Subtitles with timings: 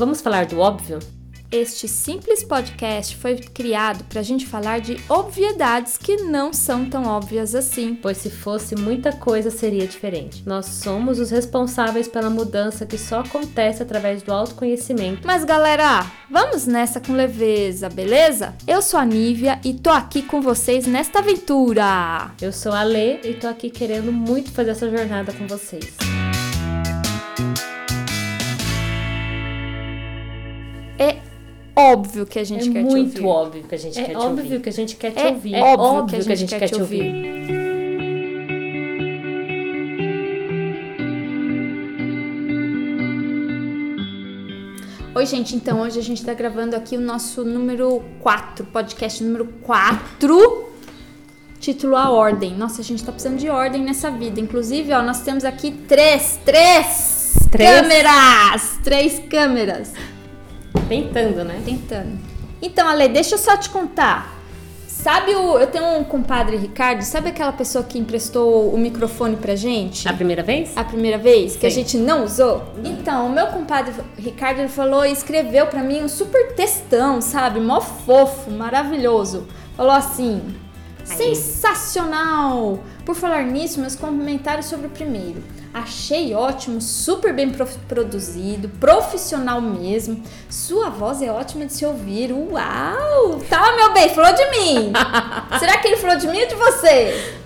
[0.00, 0.98] Vamos falar do óbvio?
[1.52, 7.04] Este simples podcast foi criado para a gente falar de obviedades que não são tão
[7.04, 7.94] óbvias assim.
[8.00, 10.42] Pois se fosse muita coisa seria diferente.
[10.46, 15.26] Nós somos os responsáveis pela mudança que só acontece através do autoconhecimento.
[15.26, 18.54] Mas galera, vamos nessa com leveza, beleza?
[18.66, 22.30] Eu sou a Nívia e tô aqui com vocês nesta aventura.
[22.40, 25.94] Eu sou a Lê e tô aqui querendo muito fazer essa jornada com vocês.
[26.00, 26.19] É
[31.92, 33.26] óbvio que a gente é quer muito te ouvir.
[33.26, 34.60] óbvio que a gente É quer te óbvio ouvir.
[34.60, 35.54] que a gente quer te É ouvir.
[35.56, 37.50] óbvio que a gente quer te ouvir.
[45.14, 49.44] Oi, gente, então hoje a gente tá gravando aqui o nosso número 4, podcast número
[49.62, 50.68] 4,
[51.58, 52.54] título A Ordem.
[52.54, 54.40] Nossa, a gente tá precisando de ordem nessa vida.
[54.40, 57.80] Inclusive, ó, nós temos aqui três, três, Três?
[57.80, 59.92] câmeras, três câmeras.
[60.90, 61.62] Tentando, né?
[61.64, 62.18] Tentando.
[62.60, 64.40] Então, Ale, deixa eu só te contar.
[64.88, 65.56] Sabe o.
[65.58, 70.06] Eu tenho um compadre Ricardo, sabe aquela pessoa que emprestou o microfone pra gente?
[70.06, 70.76] A primeira vez?
[70.76, 71.76] A primeira vez que a Sim.
[71.76, 72.64] gente não usou?
[72.84, 77.60] Então, o meu compadre Ricardo ele falou e escreveu pra mim um super textão, sabe?
[77.60, 79.46] Mó fofo, maravilhoso.
[79.74, 80.42] Falou assim:
[81.04, 82.80] sensacional!
[83.06, 85.42] Por falar nisso, meus comentários sobre o primeiro.
[85.72, 87.52] Achei ótimo, super bem
[87.88, 90.20] produzido, profissional mesmo.
[90.48, 92.32] Sua voz é ótima de se ouvir.
[92.32, 93.38] Uau!
[93.48, 94.92] Tá, meu bem, falou de mim.
[95.60, 97.36] Será que ele falou de mim ou de você?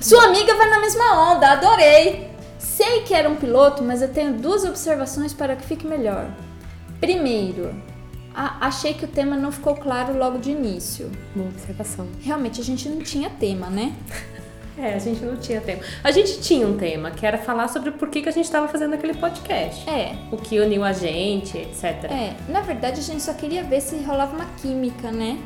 [0.00, 2.30] Sua amiga vai na mesma onda, adorei.
[2.58, 6.26] Sei que era um piloto, mas eu tenho duas observações para que fique melhor.
[7.00, 7.74] Primeiro,
[8.34, 11.10] a- achei que o tema não ficou claro logo de início.
[11.36, 12.08] Boa observação.
[12.22, 13.94] Realmente a gente não tinha tema, né?
[14.76, 15.82] É, a gente não tinha tema.
[16.02, 18.66] A gente tinha um tema, que era falar sobre por que, que a gente estava
[18.66, 19.88] fazendo aquele podcast.
[19.88, 21.84] É, O que uniu a gente, etc.
[22.10, 22.32] é.
[22.48, 25.38] Na verdade a gente só queria ver se rolava uma química, né?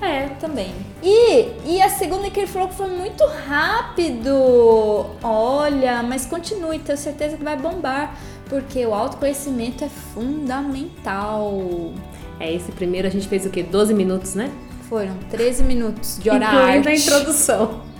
[0.00, 0.30] É.
[0.40, 0.72] Também.
[1.00, 5.06] E, e a segunda que ele falou que foi muito rápido.
[5.22, 8.16] Olha, mas continue, tenho certeza que vai bombar.
[8.48, 11.92] Porque o autoconhecimento é fundamental.
[12.40, 13.62] É, esse primeiro a gente fez o quê?
[13.62, 14.50] 12 minutos, né?
[14.88, 17.02] Foram 13 minutos de hora Incluindo a arte.
[17.02, 17.91] introdução.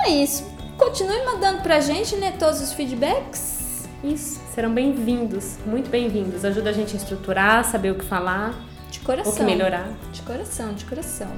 [0.00, 0.44] Então é isso.
[0.78, 3.86] Continue mandando pra gente, né, todos os feedbacks.
[4.02, 6.42] Isso, serão bem-vindos, muito bem-vindos.
[6.42, 8.54] Ajuda a gente a estruturar, saber o que falar,
[8.90, 9.30] De coração.
[9.30, 9.92] o que melhorar.
[10.10, 11.28] De coração, de coração.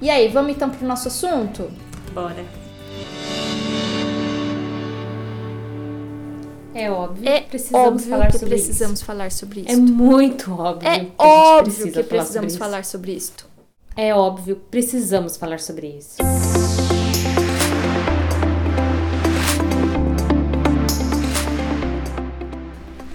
[0.00, 1.70] E aí, vamos então pro nosso assunto?
[2.12, 2.44] Bora.
[6.74, 9.68] É óbvio É que precisamos óbvio falar que sobre precisamos falar sobre isso.
[9.68, 9.82] É isso.
[9.82, 12.58] muito óbvio É que a gente óbvio precisa que falar sobre precisamos isso.
[12.58, 13.32] falar sobre isso.
[13.96, 16.16] É óbvio, precisamos falar sobre isso.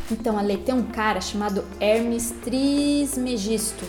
[0.09, 3.85] Então, Ale, tem um cara chamado Hermes Trismegisto.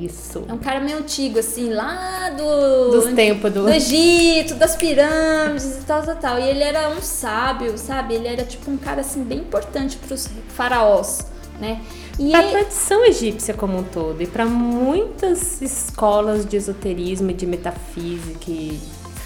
[0.00, 0.44] Isso.
[0.48, 2.90] É um cara meio antigo, assim, lá do...
[2.90, 3.64] Dos tempos do...
[3.64, 6.38] do Egito, das pirâmides e tal, tal, tal.
[6.38, 8.14] E ele era um sábio, sabe?
[8.14, 11.26] Ele era tipo um cara assim bem importante para os faraós,
[11.58, 11.80] né?
[12.18, 17.46] E a tradição egípcia como um todo e para muitas escolas de esoterismo e de
[17.46, 18.78] metafísica que,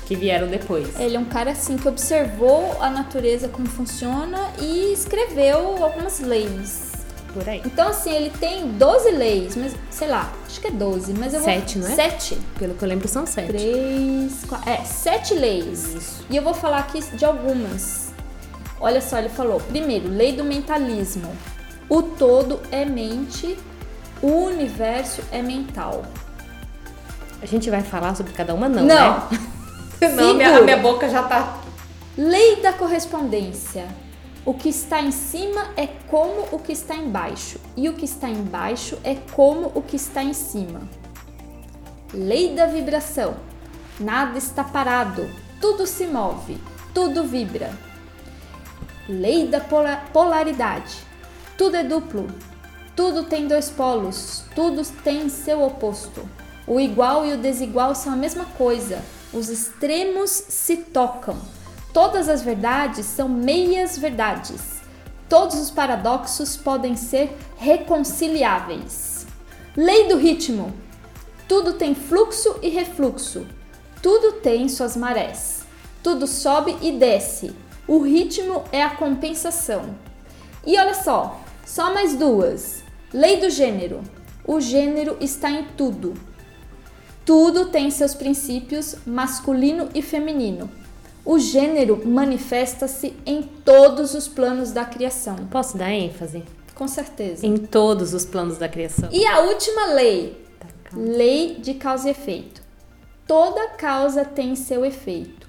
[0.06, 0.98] que vieram depois.
[0.98, 6.92] ele é um cara assim que observou a natureza como funciona e escreveu algumas leis.
[7.34, 7.60] Por aí.
[7.66, 11.40] Então, assim, ele tem 12 leis, mas sei lá, acho que é 12, mas eu
[11.40, 11.48] vou.
[11.50, 11.94] Sete, não é?
[11.94, 12.38] Sete.
[12.58, 13.48] Pelo que eu lembro, são sete.
[13.48, 14.70] Três, quatro.
[14.70, 15.92] É, sete leis.
[15.92, 16.24] Isso.
[16.30, 18.10] E eu vou falar aqui de algumas.
[18.80, 21.30] Olha só, ele falou: primeiro, lei do mentalismo.
[21.90, 23.58] O todo é mente,
[24.22, 26.04] o universo é mental.
[27.42, 29.28] A gente vai falar sobre cada uma, não, Não.
[29.30, 29.38] né?
[30.14, 31.58] Não, minha, a minha boca já tá.
[32.16, 33.86] Lei da correspondência.
[34.44, 38.28] O que está em cima é como o que está embaixo, e o que está
[38.28, 40.82] embaixo é como o que está em cima.
[42.14, 43.34] Lei da vibração.
[43.98, 45.28] Nada está parado,
[45.60, 46.58] tudo se move,
[46.94, 47.72] tudo vibra.
[49.08, 50.96] Lei da pola- polaridade.
[51.58, 52.28] Tudo é duplo,
[52.94, 56.28] tudo tem dois polos, tudo tem seu oposto.
[56.66, 59.00] O igual e o desigual são a mesma coisa.
[59.36, 61.36] Os extremos se tocam.
[61.92, 64.80] Todas as verdades são meias verdades.
[65.28, 69.26] Todos os paradoxos podem ser reconciliáveis.
[69.76, 70.72] Lei do ritmo.
[71.46, 73.46] Tudo tem fluxo e refluxo.
[74.02, 75.66] Tudo tem suas marés.
[76.02, 77.54] Tudo sobe e desce.
[77.86, 79.94] O ritmo é a compensação.
[80.64, 82.82] E olha só, só mais duas.
[83.12, 84.02] Lei do gênero.
[84.46, 86.14] O gênero está em tudo.
[87.26, 90.70] Tudo tem seus princípios masculino e feminino.
[91.24, 95.34] O gênero manifesta-se em todos os planos da criação.
[95.50, 96.44] Posso dar ênfase?
[96.72, 97.44] Com certeza.
[97.44, 99.08] Em todos os planos da criação.
[99.10, 100.40] E a última lei,
[100.92, 102.62] lei de causa e efeito.
[103.26, 105.48] Toda causa tem seu efeito.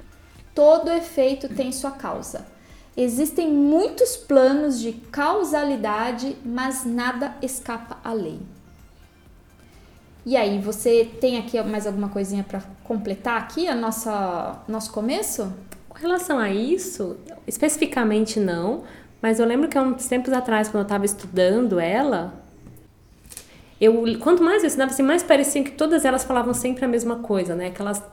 [0.56, 2.48] Todo efeito tem sua causa.
[2.98, 8.40] Existem muitos planos de causalidade, mas nada escapa à lei.
[10.28, 15.54] E aí, você tem aqui mais alguma coisinha para completar aqui a nossa nosso começo?
[15.88, 17.16] Com relação a isso,
[17.48, 18.84] especificamente não,
[19.22, 22.44] mas eu lembro que há uns tempos atrás, quando eu estava estudando ela,
[23.80, 27.20] eu quanto mais eu estudava, assim, mais parecia que todas elas falavam sempre a mesma
[27.20, 27.72] coisa, né?
[27.72, 28.04] Que elas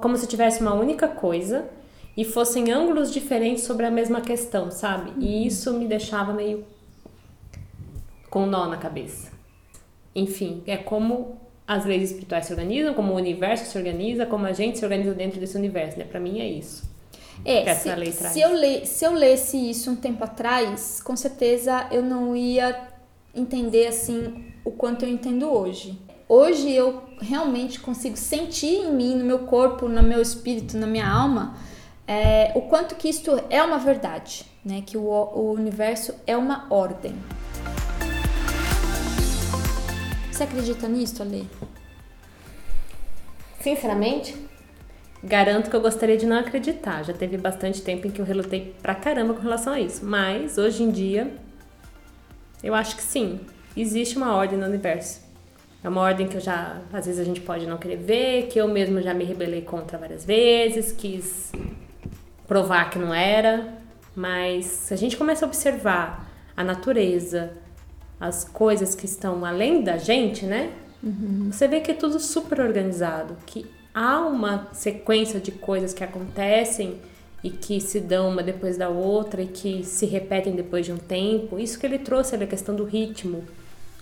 [0.00, 1.66] como se tivesse uma única coisa
[2.16, 5.12] e fossem ângulos diferentes sobre a mesma questão, sabe?
[5.18, 6.64] E isso me deixava meio
[8.30, 9.31] com um nó na cabeça.
[10.14, 14.52] Enfim, é como as leis espirituais se organizam, como o universo se organiza, como a
[14.52, 16.04] gente se organiza dentro desse universo, né?
[16.04, 16.90] Para mim é isso.
[17.44, 22.02] É, se, se, eu le, se eu lesse isso um tempo atrás, com certeza eu
[22.02, 22.88] não ia
[23.34, 25.98] entender assim o quanto eu entendo hoje.
[26.28, 31.08] Hoje eu realmente consigo sentir em mim, no meu corpo, no meu espírito, na minha
[31.08, 31.56] alma,
[32.06, 34.82] é, o quanto que isto é uma verdade, né?
[34.84, 37.14] Que o, o universo é uma ordem.
[40.32, 41.46] Você acredita nisso, Ale?
[43.60, 44.34] Sinceramente,
[45.22, 47.04] garanto que eu gostaria de não acreditar.
[47.04, 50.02] Já teve bastante tempo em que eu relutei pra caramba com relação a isso.
[50.04, 51.36] Mas hoje em dia,
[52.64, 53.40] eu acho que sim,
[53.76, 55.20] existe uma ordem no universo.
[55.84, 58.58] É uma ordem que eu já, às vezes a gente pode não querer ver, que
[58.58, 61.52] eu mesmo já me rebelei contra várias vezes, quis
[62.48, 63.74] provar que não era,
[64.16, 66.26] mas se a gente começa a observar
[66.56, 67.52] a natureza,
[68.22, 70.70] as coisas que estão além da gente, né?
[71.02, 71.48] Uhum.
[71.50, 77.00] Você vê que é tudo super organizado, que há uma sequência de coisas que acontecem
[77.42, 80.98] e que se dão uma depois da outra e que se repetem depois de um
[80.98, 81.58] tempo.
[81.58, 83.42] Isso que ele trouxe ali, a questão do ritmo,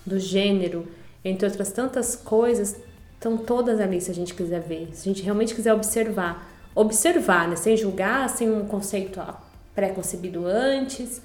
[0.05, 0.87] do gênero,
[1.25, 2.76] entre outras tantas coisas,
[3.14, 6.46] estão todas ali se a gente quiser ver, se a gente realmente quiser observar.
[6.75, 7.56] Observar, né?
[7.56, 9.19] sem julgar, sem um conceito
[9.75, 11.23] pré-concebido antes.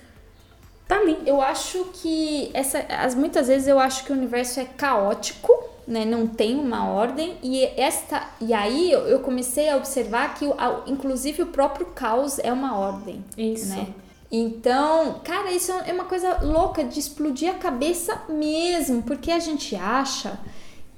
[0.88, 1.18] Tá ali.
[1.26, 5.52] Eu acho que essa, as, muitas vezes eu acho que o universo é caótico
[5.88, 10.46] né, não tem uma ordem e esta e aí eu comecei a observar que
[10.88, 13.70] inclusive o próprio caos é uma ordem, isso.
[13.70, 13.88] né?
[14.32, 19.76] Então, cara, isso é uma coisa louca de explodir a cabeça mesmo, porque a gente
[19.76, 20.40] acha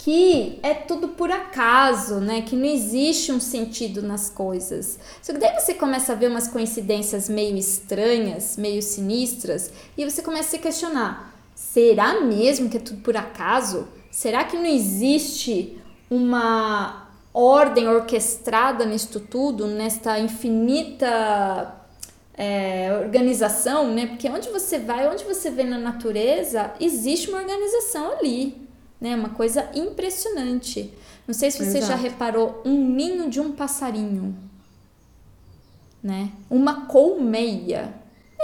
[0.08, 2.42] que é tudo por acaso, né?
[2.42, 4.98] Que não existe um sentido nas coisas.
[5.22, 10.22] Só que daí você começa a ver umas coincidências meio estranhas, meio sinistras, e você
[10.22, 13.86] começa a se questionar: será mesmo que é tudo por acaso?
[14.10, 15.78] Será que não existe
[16.10, 21.76] uma ordem orquestrada nisto tudo, nesta infinita
[22.34, 24.06] é, organização, né?
[24.06, 28.67] Porque onde você vai, onde você vê na natureza, existe uma organização ali,
[29.00, 29.16] né?
[29.16, 30.94] Uma coisa impressionante.
[31.28, 31.88] Não sei se você Exato.
[31.88, 34.36] já reparou um ninho de um passarinho,
[36.02, 36.32] né?
[36.50, 37.94] Uma colmeia.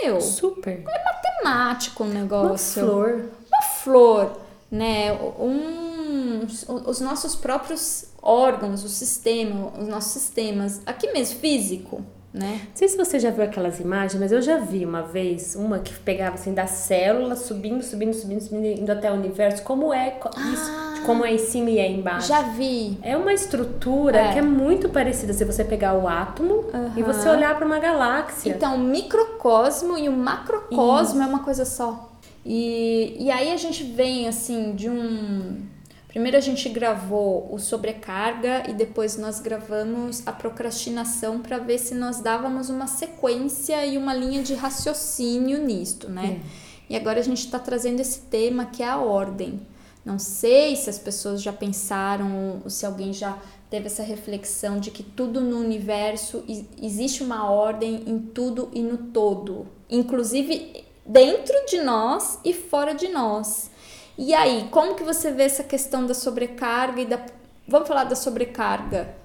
[0.02, 0.84] Meu, super.
[0.88, 2.84] É matemático o negócio.
[2.84, 3.30] Uma flor.
[3.48, 6.48] Uma flor né, um,
[6.88, 12.04] os nossos próprios órgãos, o sistema, os nossos sistemas, aqui mesmo, físico,
[12.34, 12.62] né?
[12.64, 15.78] Não sei se você já viu aquelas imagens, mas eu já vi uma vez uma
[15.80, 19.62] que pegava assim da célula, subindo, subindo, subindo, subindo, indo até o universo.
[19.62, 20.18] Como é
[20.52, 20.72] isso?
[20.76, 22.28] Ah, como é em cima e é embaixo?
[22.28, 22.98] Já vi.
[23.04, 24.34] É uma estrutura é.
[24.34, 26.92] que é muito parecida se você pegar o átomo uhum.
[26.98, 28.50] e você olhar para uma galáxia.
[28.50, 31.22] Então, o microcosmo e o macrocosmo isso.
[31.22, 32.10] é uma coisa só.
[32.46, 35.62] E, e aí a gente vem assim de um.
[36.14, 41.96] Primeiro a gente gravou o sobrecarga e depois nós gravamos a procrastinação para ver se
[41.96, 46.40] nós dávamos uma sequência e uma linha de raciocínio nisto, né?
[46.40, 46.94] É.
[46.94, 49.60] E agora a gente está trazendo esse tema que é a ordem.
[50.06, 53.36] Não sei se as pessoas já pensaram, ou se alguém já
[53.72, 56.44] teve essa reflexão de que tudo no universo
[56.80, 59.66] existe uma ordem em tudo e no todo.
[59.90, 63.73] Inclusive dentro de nós e fora de nós.
[64.18, 67.20] E aí, como que você vê essa questão da sobrecarga e da
[67.68, 69.16] vamos falar da sobrecarga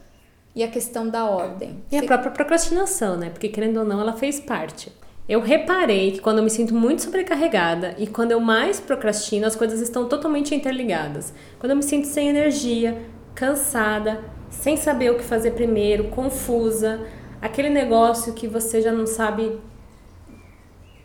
[0.54, 1.82] e a questão da ordem?
[1.90, 2.04] E você...
[2.04, 3.30] a própria procrastinação, né?
[3.30, 4.90] Porque querendo ou não, ela fez parte.
[5.28, 9.54] Eu reparei que quando eu me sinto muito sobrecarregada e quando eu mais procrastino, as
[9.54, 11.34] coisas estão totalmente interligadas.
[11.58, 13.02] Quando eu me sinto sem energia,
[13.34, 17.06] cansada, sem saber o que fazer primeiro, confusa,
[17.42, 19.60] aquele negócio que você já não sabe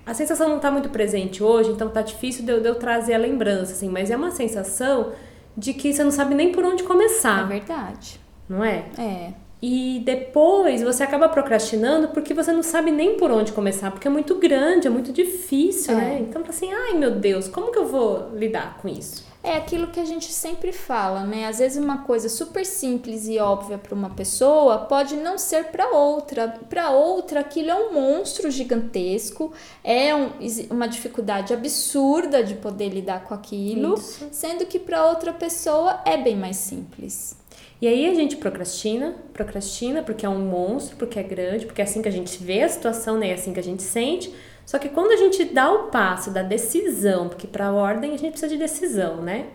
[0.06, 3.14] a sensação não está muito presente hoje, então tá difícil de eu, de eu, trazer
[3.14, 5.12] a lembrança, assim, mas é uma sensação
[5.56, 7.44] de que você não sabe nem por onde começar.
[7.46, 8.20] É verdade.
[8.50, 8.86] Não é?
[8.98, 9.34] É.
[9.62, 14.12] E depois você acaba procrastinando porque você não sabe nem por onde começar, porque é
[14.12, 15.96] muito grande, é muito difícil, É.
[15.98, 16.26] né?
[16.28, 19.26] Então, assim, ai meu Deus, como que eu vou lidar com isso?
[19.46, 21.48] É aquilo que a gente sempre fala, né?
[21.48, 25.90] Às vezes uma coisa super simples e óbvia para uma pessoa pode não ser para
[25.90, 26.48] outra.
[26.70, 29.52] Para outra, aquilo é um monstro gigantesco,
[29.84, 30.32] é um-
[30.70, 34.26] uma dificuldade absurda de poder lidar com aquilo, Isso.
[34.32, 37.36] sendo que para outra pessoa é bem mais simples.
[37.82, 41.84] E aí a gente procrastina, procrastina porque é um monstro, porque é grande, porque é
[41.84, 43.32] assim que a gente vê a situação, né?
[43.32, 44.34] É assim que a gente sente.
[44.66, 48.18] Só que quando a gente dá o passo da decisão, porque para a ordem a
[48.18, 49.48] gente precisa de decisão, né?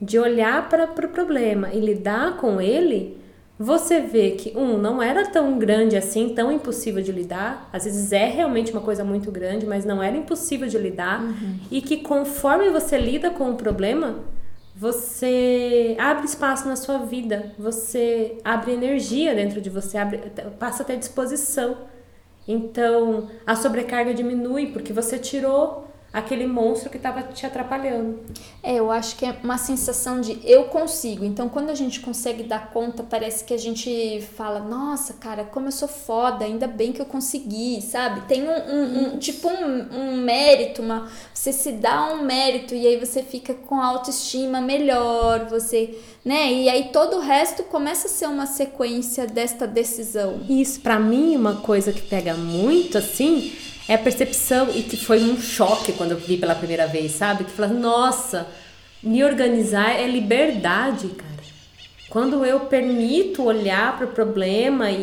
[0.00, 3.22] De olhar para o pro problema e lidar com ele,
[3.58, 7.68] você vê que, um, não era tão grande assim, tão impossível de lidar.
[7.72, 11.22] Às vezes é realmente uma coisa muito grande, mas não era impossível de lidar.
[11.70, 14.16] E que conforme você lida com o problema,
[14.74, 20.18] você abre espaço na sua vida, você abre energia dentro de você, abre,
[20.58, 21.76] passa a ter disposição.
[22.46, 28.20] Então, a sobrecarga diminui porque você tirou aquele monstro que estava te atrapalhando.
[28.62, 31.24] É, eu acho que é uma sensação de eu consigo.
[31.24, 35.66] Então, quando a gente consegue dar conta, parece que a gente fala: Nossa, cara, como
[35.66, 38.22] eu sou foda, ainda bem que eu consegui, sabe?
[38.28, 42.86] Tem um, um- um- tipo um, um mérito, uma, você se dá um mérito e
[42.86, 46.52] aí você fica com a autoestima melhor, você, né?
[46.52, 50.40] E aí todo o resto começa a ser uma sequência desta decisão.
[50.48, 53.52] Isso, pra mim, uma coisa que pega muito assim
[53.88, 57.44] é a percepção, e que foi um choque quando eu vi pela primeira vez, sabe?
[57.44, 58.46] Que fala, nossa,
[59.02, 61.34] me organizar é liberdade, cara.
[62.08, 65.02] Quando eu permito olhar para o problema e,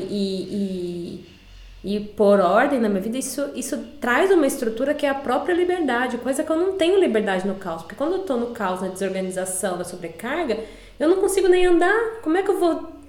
[1.84, 5.16] e, e, pôr ordem na minha vida, isso, isso traz uma estrutura que é a
[5.16, 7.82] própria liberdade, coisa que eu não tenho liberdade no caos.
[7.82, 10.58] Porque quando eu tô no caos, na desorganização, na sobrecarga,
[11.00, 12.22] eu não consigo nem andar.
[12.22, 13.01] Como é que eu vou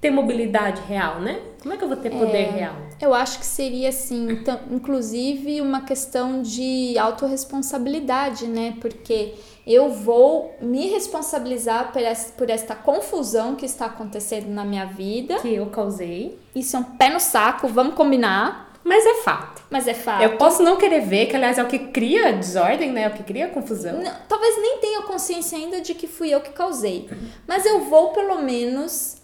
[0.00, 1.40] ter mobilidade real, né?
[1.60, 2.74] Como é que eu vou ter poder real?
[3.00, 8.74] Eu acho que seria assim, então, inclusive uma questão de autorresponsabilidade, né?
[8.80, 9.34] Porque
[9.66, 15.36] eu vou me responsabilizar por essa, por esta confusão que está acontecendo na minha vida.
[15.40, 16.38] Que eu causei.
[16.54, 19.62] Isso é um pé no saco, vamos combinar, Mas é fato.
[19.68, 20.22] mas é fato.
[20.22, 23.02] Eu posso não querer ver, que aliás é o que cria desordem, né?
[23.02, 24.02] É o que cria confusão.
[24.02, 27.08] Não, talvez nem tenha consciência ainda de que fui eu que causei,
[27.46, 29.19] mas eu vou pelo menos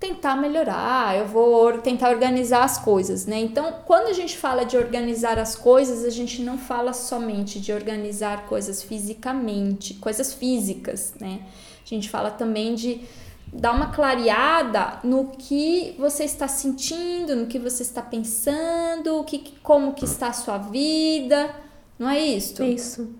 [0.00, 3.38] tentar melhorar, eu vou tentar organizar as coisas, né?
[3.38, 7.70] Então, quando a gente fala de organizar as coisas, a gente não fala somente de
[7.70, 11.40] organizar coisas fisicamente, coisas físicas, né?
[11.84, 13.02] A gente fala também de
[13.52, 19.52] dar uma clareada no que você está sentindo, no que você está pensando, o que,
[19.62, 21.54] como que está a sua vida,
[21.98, 22.64] não é isso?
[22.64, 23.10] Isso.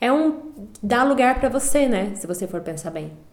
[0.00, 0.50] É um
[0.82, 2.12] dar lugar pra você, né?
[2.16, 3.27] Se você for pensar bem.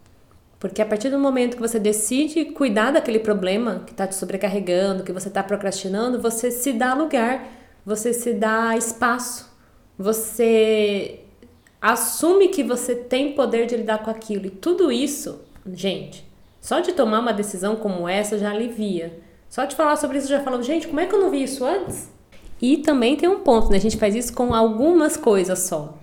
[0.58, 5.04] Porque a partir do momento que você decide cuidar daquele problema que tá te sobrecarregando,
[5.04, 7.46] que você tá procrastinando, você se dá lugar,
[7.84, 9.54] você se dá espaço,
[9.98, 11.20] você
[11.80, 14.46] assume que você tem poder de lidar com aquilo.
[14.46, 15.40] E tudo isso,
[15.72, 16.26] gente,
[16.60, 19.20] só de tomar uma decisão como essa já alivia.
[19.48, 21.64] Só de falar sobre isso já falou, gente, como é que eu não vi isso
[21.64, 22.10] antes?
[22.60, 23.76] E também tem um ponto, né?
[23.76, 25.98] A gente faz isso com algumas coisas só.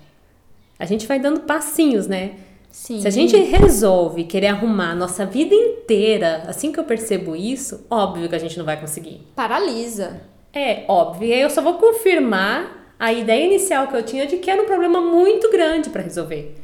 [0.80, 2.36] A gente vai dando passinhos, né?
[2.74, 3.00] Sim.
[3.00, 7.86] Se a gente resolve querer arrumar a nossa vida inteira, assim que eu percebo isso,
[7.88, 9.22] óbvio que a gente não vai conseguir.
[9.36, 10.22] paralisa.
[10.52, 11.30] É óbvio.
[11.30, 14.62] E aí eu só vou confirmar a ideia inicial que eu tinha de que era
[14.62, 16.56] um problema muito grande para resolver.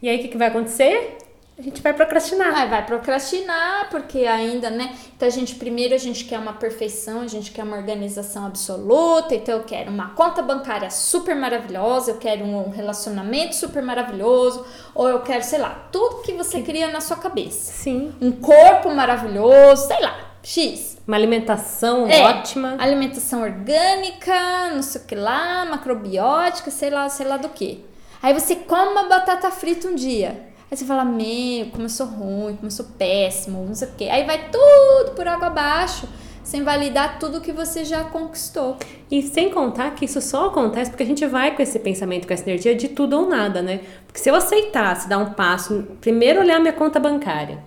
[0.00, 1.18] E aí o que, que vai acontecer?
[1.56, 2.52] A gente vai procrastinar.
[2.52, 4.92] Aí vai procrastinar, porque ainda, né?
[5.16, 9.36] Então a gente primeiro a gente quer uma perfeição, a gente quer uma organização absoluta,
[9.36, 15.08] então eu quero uma conta bancária super maravilhosa, eu quero um relacionamento super maravilhoso, ou
[15.08, 17.72] eu quero, sei lá, tudo que você cria na sua cabeça.
[17.72, 18.12] Sim.
[18.20, 20.98] Um corpo maravilhoso, sei lá, X.
[21.06, 22.74] Uma alimentação É, ótima.
[22.80, 27.84] Alimentação orgânica, não sei o que lá, macrobiótica, sei lá, sei lá do que.
[28.20, 30.53] Aí você come uma batata frita um dia.
[30.74, 33.90] Aí você fala, meu, como eu sou ruim, como eu sou péssimo, não sei o
[33.92, 34.08] que.
[34.10, 36.08] Aí vai tudo por água abaixo,
[36.42, 38.76] sem validar tudo que você já conquistou.
[39.08, 42.34] E sem contar que isso só acontece porque a gente vai com esse pensamento, com
[42.34, 43.82] essa energia de tudo ou nada, né?
[44.04, 47.62] Porque se eu aceitasse dar um passo, primeiro olhar minha conta bancária,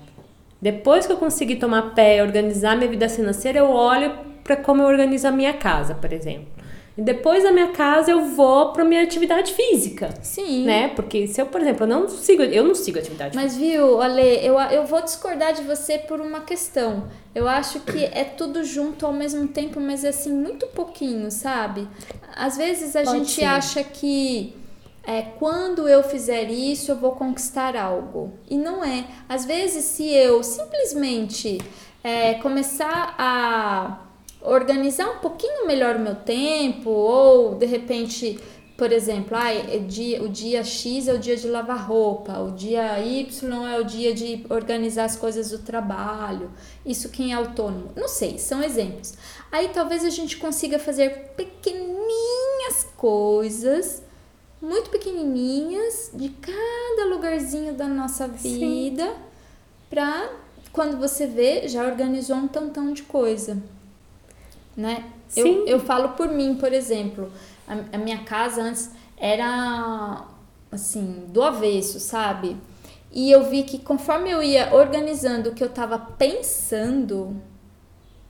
[0.62, 4.12] depois que eu conseguir tomar pé, organizar minha vida financeira, eu olho
[4.44, 6.57] para como eu organizo a minha casa, por exemplo.
[6.98, 10.66] E depois da minha casa eu vou para minha atividade física, Sim.
[10.66, 10.88] né?
[10.90, 14.44] Porque se eu, por exemplo, eu não sigo, eu não sigo atividade Mas viu, Ale,
[14.44, 17.08] eu, eu vou discordar de você por uma questão.
[17.36, 21.88] Eu acho que é tudo junto ao mesmo tempo, mas é assim, muito pouquinho, sabe?
[22.36, 23.46] Às vezes a Pode gente ser.
[23.46, 24.56] acha que
[25.04, 28.34] é, quando eu fizer isso, eu vou conquistar algo.
[28.50, 29.06] E não é.
[29.30, 31.60] Às vezes, se eu simplesmente
[32.04, 34.07] é, começar a
[34.48, 38.40] organizar um pouquinho melhor o meu tempo, ou de repente,
[38.78, 42.52] por exemplo, ah, é dia, o dia X é o dia de lavar roupa, o
[42.52, 46.50] dia Y é o dia de organizar as coisas do trabalho.
[46.86, 47.92] Isso quem é autônomo?
[47.96, 49.16] Não sei, são exemplos.
[49.52, 54.02] Aí talvez a gente consiga fazer pequenininhas coisas,
[54.62, 59.14] muito pequenininhas, de cada lugarzinho da nossa vida,
[59.90, 60.32] para
[60.72, 63.62] quando você vê, já organizou um tantão de coisa
[64.78, 65.06] né?
[65.36, 67.32] Eu, eu falo por mim, por exemplo,
[67.68, 70.28] a, a minha casa antes era
[70.72, 72.56] assim, do avesso, sabe?
[73.12, 77.42] E eu vi que conforme eu ia organizando o que eu estava pensando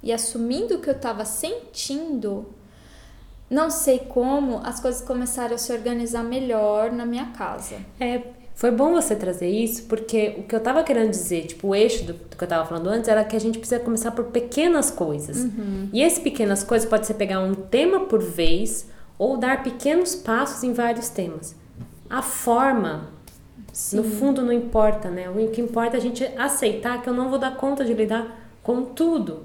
[0.01, 2.53] e assumindo o que eu estava sentindo,
[3.49, 7.77] não sei como, as coisas começaram a se organizar melhor na minha casa.
[7.99, 8.21] É,
[8.57, 12.05] foi bom você trazer isso, porque o que eu tava querendo dizer, tipo, o eixo
[12.05, 14.89] do, do que eu tava falando antes, era que a gente precisa começar por pequenas
[14.89, 15.43] coisas.
[15.43, 15.87] Uhum.
[15.93, 20.63] E esse pequenas coisas pode ser pegar um tema por vez ou dar pequenos passos
[20.63, 21.55] em vários temas.
[22.09, 23.09] A forma,
[23.71, 23.97] Sim.
[23.97, 25.29] no fundo, não importa, né?
[25.29, 28.43] O que importa é a gente aceitar que eu não vou dar conta de lidar
[28.63, 29.43] com tudo.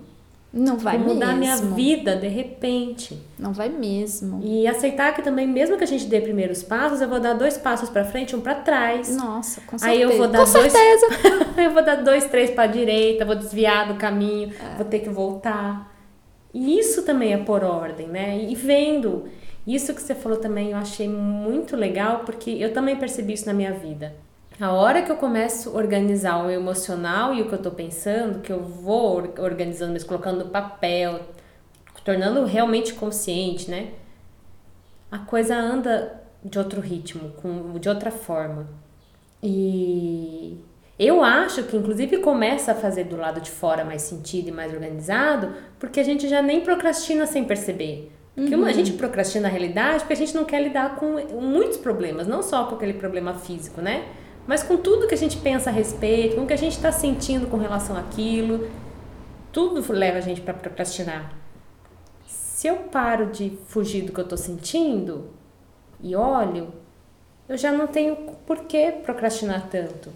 [0.53, 1.67] Não vai Vou mudar mesmo.
[1.67, 3.19] minha vida de repente.
[3.39, 4.39] Não vai mesmo.
[4.43, 7.57] E aceitar que também, mesmo que a gente dê primeiros passos, eu vou dar dois
[7.57, 9.17] passos para frente, um para trás.
[9.17, 9.91] Nossa, com certeza.
[9.91, 10.71] Aí eu vou dar com dois.
[10.71, 11.07] Certeza.
[11.57, 14.77] eu vou dar dois, três para direita, vou desviar do caminho, é.
[14.77, 15.91] vou ter que voltar.
[16.53, 18.39] E isso também é por ordem, né?
[18.39, 19.25] E vendo.
[19.67, 23.55] Isso que você falou também eu achei muito legal, porque eu também percebi isso na
[23.55, 24.15] minha vida.
[24.61, 28.41] A hora que eu começo a organizar o emocional e o que eu tô pensando,
[28.41, 31.21] que eu vou organizando, mas colocando no papel,
[32.05, 33.91] tornando realmente consciente, né?
[35.11, 38.67] A coisa anda de outro ritmo, com, de outra forma.
[39.43, 40.59] E
[40.99, 44.73] eu acho que inclusive começa a fazer do lado de fora mais sentido e mais
[44.73, 48.11] organizado, porque a gente já nem procrastina sem perceber.
[48.35, 48.65] Porque uhum.
[48.65, 52.43] a gente procrastina na realidade porque a gente não quer lidar com muitos problemas, não
[52.43, 54.07] só com aquele problema físico, né?
[54.47, 56.91] Mas com tudo que a gente pensa a respeito, com o que a gente está
[56.91, 58.69] sentindo com relação àquilo,
[59.53, 61.33] tudo leva a gente para procrastinar.
[62.27, 65.31] Se eu paro de fugir do que eu estou sentindo
[66.01, 66.73] e olho,
[67.49, 70.11] eu já não tenho por que procrastinar tanto.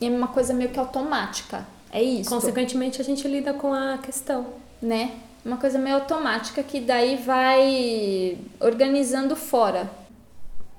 [0.00, 2.30] E é uma coisa meio que automática, é isso.
[2.30, 4.46] Consequentemente, a gente lida com a questão.
[4.82, 5.12] Né?
[5.44, 9.88] Uma coisa meio automática que daí vai organizando fora.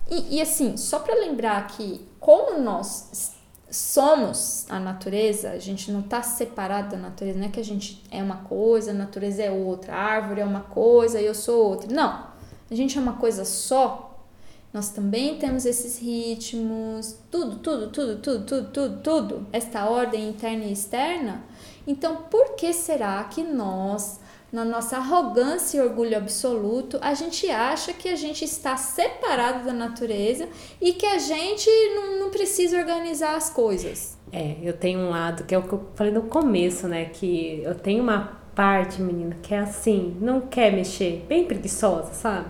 [0.10, 3.36] E, e assim, só para lembrar que como nós
[3.70, 8.02] somos a natureza, a gente não está separado da natureza, não é que a gente
[8.10, 11.70] é uma coisa, a natureza é outra, a árvore é uma coisa e eu sou
[11.70, 11.94] outra.
[11.94, 12.26] Não,
[12.72, 14.26] a gente é uma coisa só.
[14.74, 20.64] Nós também temos esses ritmos, tudo, tudo, tudo, tudo, tudo, tudo, tudo, esta ordem interna
[20.64, 21.44] e externa.
[21.86, 24.20] Então, por que será que nós
[24.56, 29.74] na nossa arrogância e orgulho absoluto, a gente acha que a gente está separado da
[29.74, 30.48] natureza
[30.80, 34.18] e que a gente não, não precisa organizar as coisas.
[34.32, 37.04] É, eu tenho um lado que é o que eu falei no começo, né?
[37.04, 42.48] Que eu tenho uma parte, menina, que é assim, não quer mexer, bem preguiçosa, sabe?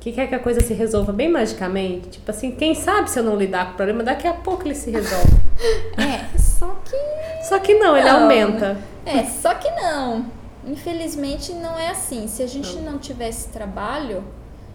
[0.00, 2.08] Que quer que a coisa se resolva bem magicamente.
[2.08, 4.74] Tipo assim, quem sabe se eu não lidar com o problema, daqui a pouco ele
[4.74, 5.28] se resolve.
[5.98, 7.46] é, só que.
[7.46, 8.78] Só que não, não ele aumenta.
[9.04, 10.37] É, só que não.
[10.70, 12.28] Infelizmente não é assim.
[12.28, 14.24] Se a gente não tivesse trabalho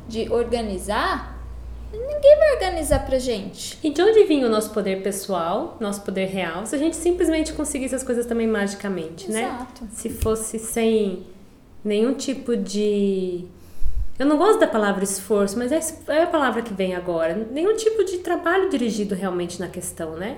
[0.07, 1.39] de organizar,
[1.91, 3.77] ninguém vai organizar pra gente.
[3.83, 7.53] E de onde vinha o nosso poder pessoal, nosso poder real, se a gente simplesmente
[7.53, 9.43] conseguisse as coisas também magicamente, né?
[9.43, 9.83] Exato.
[9.83, 9.89] né?
[9.93, 11.23] Se fosse sem
[11.83, 13.45] nenhum tipo de.
[14.17, 15.79] Eu não gosto da palavra esforço, mas é,
[16.13, 17.47] é a palavra que vem agora.
[17.51, 20.37] Nenhum tipo de trabalho dirigido realmente na questão, né?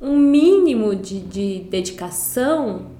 [0.00, 2.95] Um mínimo de, de dedicação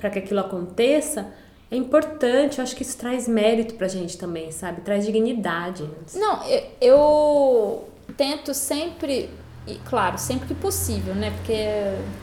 [0.00, 1.32] para que aquilo aconteça,
[1.70, 2.58] é importante.
[2.58, 4.80] Eu acho que isso traz mérito pra gente também, sabe?
[4.80, 5.88] Traz dignidade.
[6.14, 9.30] Não, eu, eu tento sempre,
[9.66, 11.30] e claro, sempre que possível, né?
[11.30, 11.62] Porque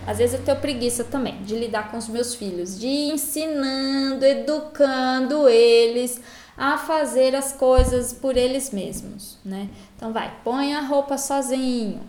[0.05, 4.25] às vezes eu tenho preguiça também de lidar com os meus filhos, de ir ensinando,
[4.25, 6.19] educando eles
[6.57, 9.69] a fazer as coisas por eles mesmos, né?
[9.95, 12.01] Então vai, põe a roupa sozinho,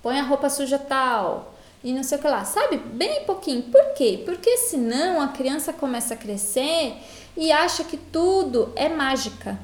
[0.00, 2.76] põe a roupa suja tal, e não sei o que lá, sabe?
[2.76, 3.62] Bem pouquinho.
[3.62, 4.22] Por quê?
[4.24, 6.96] Porque senão a criança começa a crescer
[7.36, 9.58] e acha que tudo é mágica,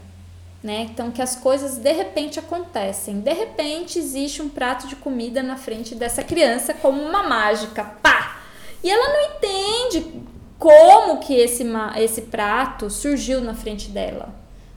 [0.63, 0.89] né?
[0.91, 3.21] Então que as coisas de repente acontecem.
[3.21, 8.41] De repente existe um prato de comida na frente dessa criança como uma mágica, pá!
[8.83, 10.25] E ela não entende
[10.59, 11.65] como que esse,
[11.99, 14.35] esse prato surgiu na frente dela.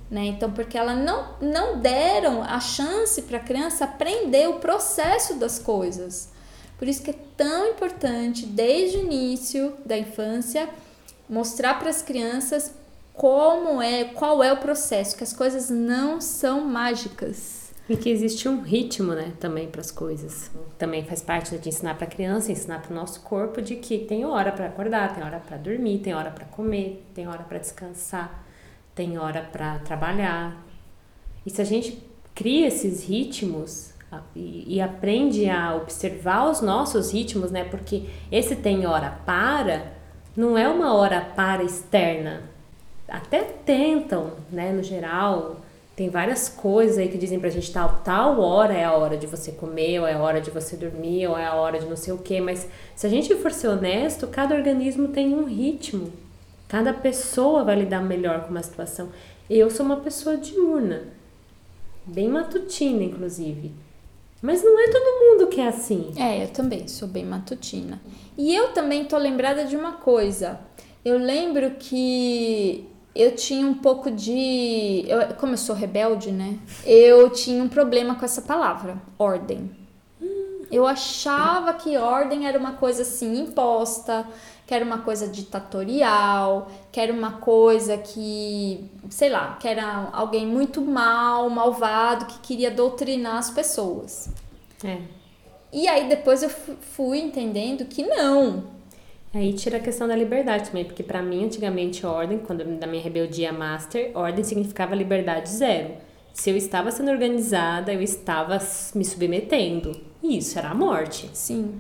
[0.10, 0.25] Né?
[0.25, 5.60] Então, porque ela não, não deram a chance para a criança aprender o processo das
[5.60, 6.30] coisas.
[6.79, 10.69] Por isso que é tão importante, desde o início da infância,
[11.29, 12.73] mostrar para as crianças
[13.13, 17.69] como é, qual é o processo, que as coisas não são mágicas.
[17.89, 20.49] E que existe um ritmo, né, também para as coisas.
[20.77, 23.97] Também faz parte de ensinar para a criança, ensinar para o nosso corpo de que
[24.05, 27.57] tem hora para acordar, tem hora para dormir, tem hora para comer, tem hora para
[27.57, 28.45] descansar,
[28.95, 30.65] tem hora para trabalhar.
[31.45, 32.01] E se a gente
[32.33, 33.98] cria esses ritmos
[34.35, 39.93] e, aprende a observar os nossos ritmos, né, porque esse tem hora para
[40.35, 42.43] não é uma hora para externa.
[43.07, 45.57] Até tentam, né, no geral,
[45.95, 49.27] tem várias coisas aí que dizem pra gente tal, tal hora é a hora de
[49.27, 51.97] você comer, ou é a hora de você dormir, ou é a hora de não
[51.97, 52.39] sei o quê.
[52.39, 56.13] Mas se a gente for ser honesto, cada organismo tem um ritmo.
[56.69, 59.09] Cada pessoa vai lidar melhor com uma situação.
[59.49, 61.03] Eu sou uma pessoa diurna,
[62.05, 63.73] bem matutina, inclusive.
[64.41, 66.13] Mas não é todo mundo que é assim.
[66.17, 68.02] É, eu também sou bem matutina.
[68.38, 70.60] E eu também tô lembrada de uma coisa.
[71.04, 75.06] Eu lembro que eu tinha um pouco de.
[75.08, 76.58] Eu, como eu sou rebelde, né?
[76.86, 79.71] Eu tinha um problema com essa palavra, ordem.
[80.71, 84.25] Eu achava que ordem era uma coisa assim imposta,
[84.69, 90.45] que era uma coisa ditatorial, que era uma coisa que, sei lá, que era alguém
[90.45, 94.29] muito mal, malvado, que queria doutrinar as pessoas.
[94.86, 94.99] É.
[95.73, 98.63] E aí depois eu fui entendendo que não,
[99.34, 103.01] Aí tira a questão da liberdade também, porque para mim, antigamente, ordem, quando da minha
[103.01, 105.93] rebeldia master, ordem significava liberdade zero.
[106.34, 108.60] Se eu estava sendo organizada, eu estava
[108.93, 109.99] me submetendo.
[110.21, 111.29] E isso era a morte.
[111.34, 111.79] Sim.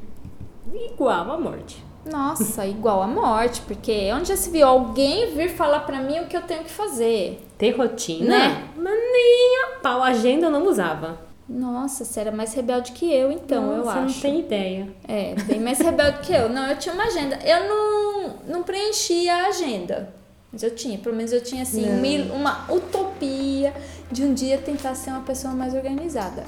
[0.91, 1.88] Igual a morte.
[2.05, 6.27] Nossa, igual a morte, porque onde já se viu alguém vir falar para mim o
[6.27, 7.45] que eu tenho que fazer?
[7.57, 8.29] Ter rotina?
[8.29, 8.67] Né?
[8.75, 11.19] Mas nem a pau, agenda eu não usava.
[11.47, 14.09] Nossa, você era mais rebelde que eu, então, eu acho.
[14.09, 14.87] Você não tem ideia.
[15.07, 16.47] É, bem mais rebelde que eu.
[16.47, 17.39] Não, eu tinha uma agenda.
[17.43, 20.13] Eu não, não preenchia a agenda.
[20.51, 23.73] Mas eu tinha, pelo menos eu tinha, assim, uma, uma utopia
[24.11, 26.43] de um dia tentar ser uma pessoa mais organizada.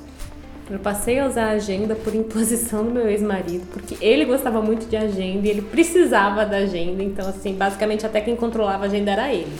[0.72, 4.88] Eu passei a usar a agenda por imposição do meu ex-marido, porque ele gostava muito
[4.88, 7.04] de agenda e ele precisava da agenda.
[7.04, 9.54] Então, assim, basicamente até quem controlava a agenda era ele.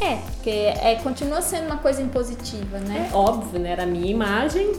[0.00, 3.10] É, porque é, continua sendo uma coisa impositiva, né?
[3.12, 3.72] É óbvio, né?
[3.72, 4.72] Era a minha imagem,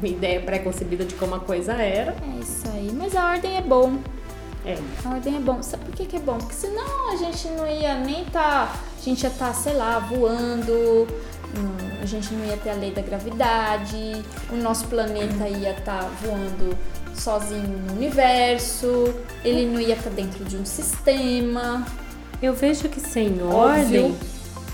[0.00, 2.12] minha ideia pré-concebida de como a coisa era.
[2.12, 2.90] É isso aí.
[2.94, 3.98] Mas a ordem é bom.
[4.64, 4.78] É.
[5.04, 5.62] A ordem é bom.
[5.62, 6.38] Sabe por que, que é bom?
[6.38, 8.74] Porque senão a gente não ia nem tá.
[8.96, 11.06] A gente ia estar, tá, sei lá, voando.
[12.00, 14.24] A gente não ia ter a lei da gravidade.
[14.50, 16.76] O nosso planeta ia estar tá voando
[17.14, 19.14] sozinho no universo.
[19.44, 21.86] Ele não ia estar tá dentro de um sistema.
[22.40, 24.16] Eu vejo que sem ordem,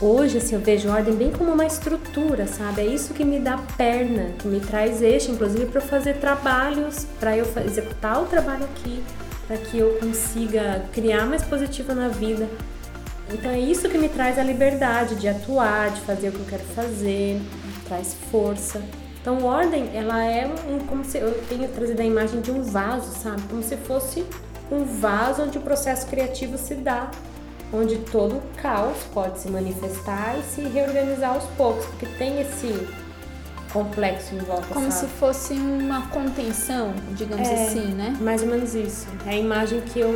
[0.01, 2.83] hoje assim, eu vejo ordem bem como uma estrutura, sabe?
[2.83, 7.37] É isso que me dá perna, que me traz eixo, inclusive para fazer trabalhos, para
[7.37, 9.03] eu executar o trabalho aqui,
[9.47, 12.47] para que eu consiga criar mais positivo na vida.
[13.33, 16.47] Então é isso que me traz a liberdade de atuar, de fazer o que eu
[16.47, 17.41] quero fazer,
[17.87, 18.83] traz força.
[19.21, 23.11] Então, ordem, ela é um, como se eu tenho trazido a imagem de um vaso,
[23.19, 23.41] sabe?
[23.49, 24.23] Como se fosse
[24.71, 27.11] um vaso onde o processo criativo se dá
[27.73, 32.87] onde todo o caos pode se manifestar e se reorganizar aos poucos, porque tem esse
[33.73, 34.67] complexo em volta.
[34.73, 35.07] Como sabe?
[35.07, 38.17] se fosse uma contenção, digamos é, assim, né?
[38.21, 39.07] Mais ou menos isso.
[39.27, 40.15] É a imagem que eu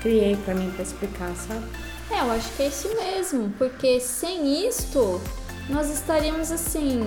[0.00, 1.64] criei para mim para explicar, sabe?
[2.10, 5.20] É, eu acho que é isso mesmo, porque sem isto
[5.68, 7.00] nós estaríamos assim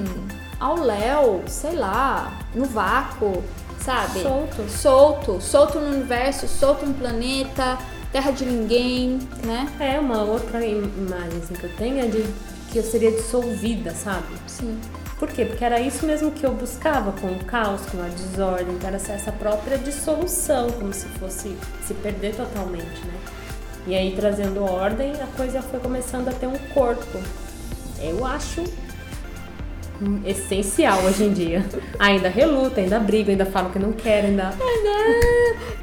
[0.60, 3.44] ao léu, sei lá, no vácuo,
[3.80, 4.22] sabe?
[4.22, 4.70] Solto.
[4.70, 7.80] Solto, solto no universo, solto no planeta,
[8.12, 9.68] terra de ninguém, né?
[9.80, 12.24] É, uma outra imagem assim, que eu tenho é de
[12.72, 14.28] que eu seria dissolvida, sabe?
[14.48, 14.80] Sim.
[15.22, 15.46] Por quê?
[15.46, 19.32] Porque era isso mesmo que eu buscava com o caos, com a desordem, era essa
[19.32, 21.56] própria dissolução, como se fosse
[21.86, 23.14] se perder totalmente, né?
[23.86, 27.20] E aí, trazendo ordem, a coisa foi começando a ter um corpo.
[28.02, 28.64] Eu acho
[30.26, 31.64] essencial hoje em dia.
[32.00, 34.52] Ainda reluta, ainda briga, ainda falo que não quero, ainda.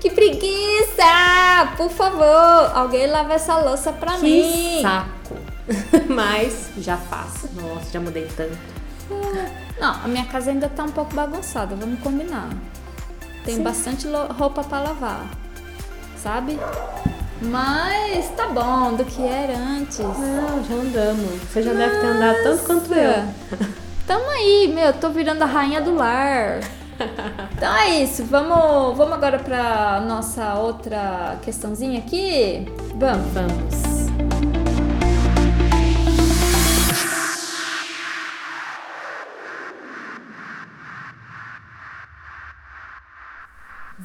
[0.01, 1.75] que preguiça!
[1.77, 4.83] Por favor, alguém lava essa louça pra que mim.
[4.83, 5.37] saco.
[6.11, 7.49] Mas já faço.
[7.55, 8.78] Nossa, já mudei tanto.
[9.81, 12.49] Não, a minha casa ainda tá um pouco bagunçada, vamos combinar.
[13.45, 13.63] Tem Sim.
[13.63, 15.27] bastante roupa para lavar,
[16.23, 16.59] sabe?
[17.41, 19.99] Mas tá bom, do que era antes.
[19.99, 21.43] Não, já andamos.
[21.43, 21.87] Você já Nossa.
[21.87, 23.25] deve ter andado tanto quanto eu.
[24.07, 26.61] Tamo aí, meu, tô virando a rainha do lar.
[27.59, 32.73] Então é isso, vamos, vamos agora pra nossa outra questãozinha aqui?
[32.95, 33.33] Vamos.
[33.33, 33.98] Vamos.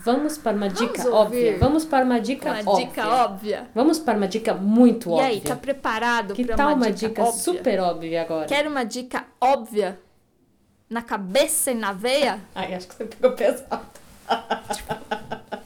[0.04, 1.58] Vamos para uma dica Vamos óbvia.
[1.60, 2.86] Vamos para uma dica Uma óbvia.
[2.88, 3.68] dica óbvia.
[3.74, 5.28] Vamos para uma dica muito E óbvia.
[5.28, 7.40] aí, tá preparado que para tal uma, uma dica, óbvia?
[7.40, 8.46] super óbvia agora?
[8.46, 9.98] Quer uma dica óbvia?
[10.90, 12.40] Na cabeça e na veia?
[12.54, 13.86] Ai, acho que você pegou pesado.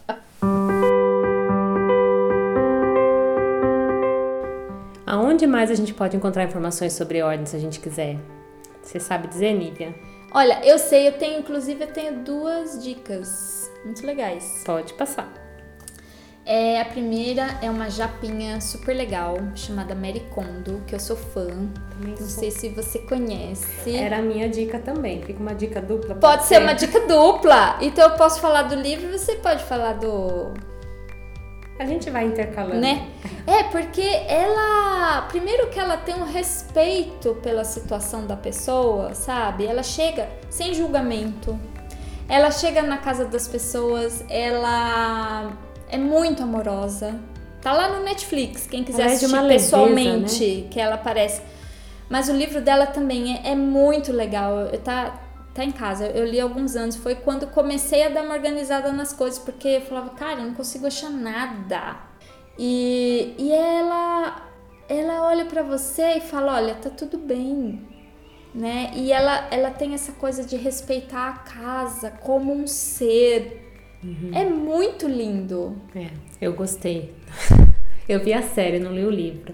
[5.06, 8.18] Aonde mais a gente pode encontrar informações sobre ordem se a gente quiser?
[8.84, 9.96] Você sabe dizer, Nívia?
[10.32, 14.64] Olha, eu sei, eu tenho, inclusive, eu tenho duas dicas muito legais.
[14.66, 15.32] Pode passar.
[16.50, 21.46] É, a primeira é uma japinha super legal, chamada Mary Kondo, que eu sou fã.
[21.46, 22.28] Também Não sou.
[22.28, 23.94] sei se você conhece.
[23.94, 25.22] Era a minha dica também.
[25.22, 26.16] Fica uma dica dupla.
[26.16, 27.78] Pode ser uma dica dupla.
[27.82, 30.54] Então eu posso falar do livro e você pode falar do.
[31.80, 32.80] A gente vai intercalando.
[32.80, 33.10] Né?
[33.46, 35.24] É, porque ela.
[35.24, 39.66] Primeiro que ela tem um respeito pela situação da pessoa, sabe?
[39.66, 41.60] Ela chega sem julgamento.
[42.30, 45.52] Ela chega na casa das pessoas, ela
[45.90, 47.20] é muito amorosa.
[47.62, 51.42] Tá lá no Netflix, quem quiser é assistir uma leveza, pessoalmente, que ela aparece.
[52.10, 54.58] Mas o livro dela também é, é muito legal.
[54.60, 55.20] Eu- Tá,
[55.54, 56.06] tá em casa.
[56.08, 56.96] Eu li há alguns anos.
[56.96, 60.54] Foi quando comecei a dar uma organizada nas coisas, porque eu falava, cara, eu não
[60.54, 61.98] consigo achar nada.
[62.58, 64.44] E, e ela,
[64.88, 67.86] ela olha pra você e fala, olha, tá tudo bem.
[68.58, 68.90] Né?
[68.96, 73.64] E ela, ela tem essa coisa de respeitar a casa como um ser.
[74.34, 75.76] É muito lindo.
[75.96, 76.08] É,
[76.42, 77.14] eu gostei.
[78.10, 79.54] Eu vi a série, não li o livro.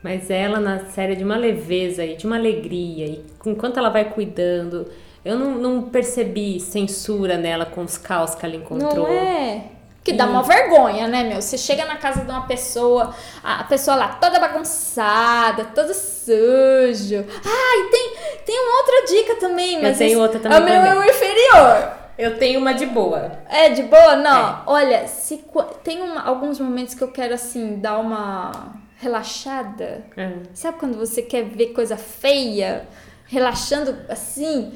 [0.00, 3.06] Mas ela na série é de uma leveza e de uma alegria.
[3.06, 4.88] E enquanto ela vai cuidando,
[5.24, 9.08] eu não, não percebi censura nela com os caos que ela encontrou.
[9.08, 9.64] Não é?
[10.04, 11.40] Que dá uma vergonha, né, meu?
[11.40, 17.24] Você chega na casa de uma pessoa, a pessoa lá toda bagunçada, toda sujo.
[17.44, 18.14] Ah, e tem,
[18.44, 19.96] tem uma outra dica também, mas.
[19.98, 21.92] tenho esse- outra também É o meu é o inferior.
[22.18, 23.32] Eu tenho uma de boa.
[23.48, 24.14] É de boa?
[24.16, 24.50] Não.
[24.50, 24.56] É.
[24.66, 25.42] Olha, se
[25.82, 28.52] tem uma- alguns momentos que eu quero, assim, dar uma
[28.98, 30.04] relaxada.
[30.16, 30.32] É.
[30.52, 32.86] Sabe quando você quer ver coisa feia?
[33.26, 34.72] Relaxando assim,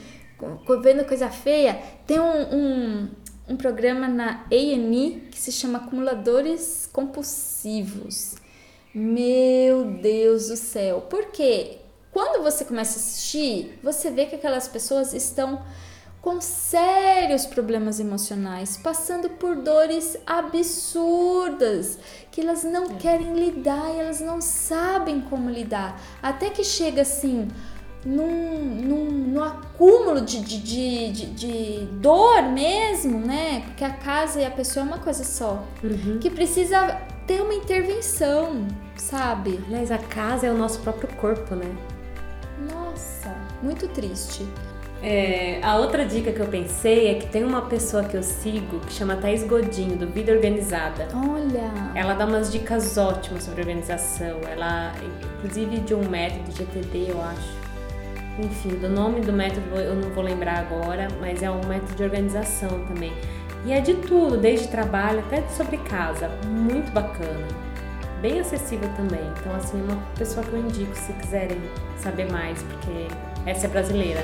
[0.83, 1.79] vendo coisa feia?
[2.07, 3.11] Tem um, um,
[3.49, 8.35] um programa na A&E que se chama Acumuladores Compulsivos.
[8.95, 11.03] Meu Deus do céu.
[11.03, 11.79] Por quê?
[12.13, 15.63] Quando você começa a assistir, você vê que aquelas pessoas estão
[16.21, 21.99] com sérios problemas emocionais, passando por dores absurdas,
[22.31, 26.01] que elas não querem lidar e elas não sabem como lidar.
[26.21, 27.49] Até que chega assim,
[28.09, 33.63] num, num, num acúmulo de, de, de, de, de dor mesmo, né?
[33.67, 35.63] Porque a casa e a pessoa é uma coisa só.
[36.19, 38.67] Que precisa ter uma intervenção,
[38.97, 39.61] sabe?
[39.67, 41.71] Aliás, a casa é o nosso próprio corpo, né?
[42.73, 44.47] Nossa, muito triste.
[45.01, 48.81] É, a outra dica que eu pensei é que tem uma pessoa que eu sigo
[48.81, 51.07] que chama Thaís Godinho, do Vida Organizada.
[51.15, 51.71] Olha.
[51.95, 54.41] Ela dá umas dicas ótimas sobre organização.
[54.51, 54.93] Ela,
[55.37, 57.68] inclusive, de um método GTD, eu acho.
[58.39, 62.03] Enfim, do nome do método eu não vou lembrar agora, mas é um método de
[62.05, 63.13] organização também.
[63.67, 66.29] E é de tudo, desde trabalho até sobre casa.
[66.47, 67.47] Muito bacana.
[68.23, 69.21] Bem acessível também.
[69.41, 71.59] Então, assim, é uma pessoa que eu indico se quiserem
[71.97, 73.09] saber mais, porque
[73.45, 74.21] essa é brasileira.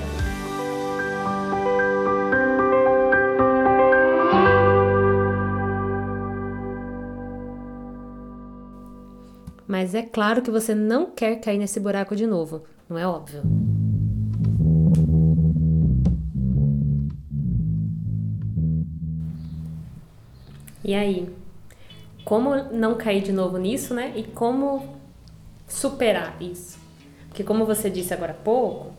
[9.67, 13.43] Mas é claro que você não quer cair nesse buraco de novo, não é óbvio?
[20.85, 21.29] E aí?
[22.25, 24.13] Como não cair de novo nisso, né?
[24.17, 24.97] E como
[25.67, 26.79] superar isso?
[27.29, 28.93] Porque como você disse agora há pouco,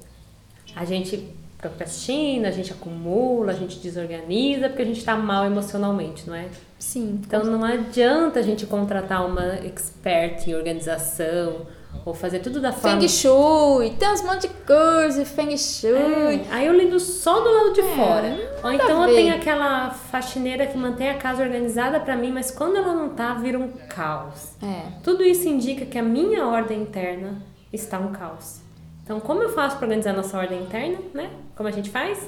[0.75, 6.27] a gente procrastina, a gente acumula, a gente desorganiza porque a gente tá mal emocionalmente,
[6.27, 6.47] não é?
[6.77, 7.21] Sim.
[7.25, 11.65] Então não adianta a gente contratar uma expert em organização
[12.03, 12.99] ou fazer tudo da forma.
[12.99, 15.91] Feng Shui, tem uns monte de coisa, Feng Shui.
[15.91, 18.59] É, aí eu lido só do lado de É, fora.
[18.63, 19.15] Ou então a eu ver.
[19.15, 23.33] tenho aquela faxineira que mantém a casa organizada pra mim, mas quando ela não tá,
[23.35, 24.55] vira um caos.
[24.61, 24.83] É.
[25.03, 28.61] Tudo isso indica que a minha ordem interna está um caos.
[29.03, 31.29] Então, como eu faço para organizar nossa ordem interna, né?
[31.55, 32.27] Como a gente faz?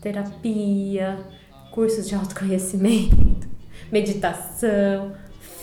[0.00, 1.18] Terapia,
[1.72, 3.48] cursos de autoconhecimento,
[3.90, 5.12] meditação,